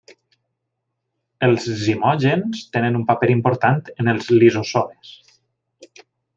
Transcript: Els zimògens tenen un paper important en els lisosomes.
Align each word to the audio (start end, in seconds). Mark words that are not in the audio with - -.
Els 1.47 1.67
zimògens 1.81 2.65
tenen 2.77 2.99
un 3.01 3.05
paper 3.11 3.31
important 3.35 3.81
en 3.97 4.13
els 4.17 4.33
lisosomes. 4.41 5.15